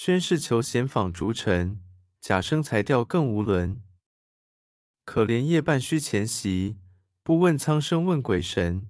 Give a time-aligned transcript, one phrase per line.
[0.00, 1.80] 宣誓求贤访逐臣，
[2.20, 3.82] 假声才调更无伦。
[5.04, 6.76] 可怜夜半虚前席，
[7.24, 8.86] 不问苍生问鬼神。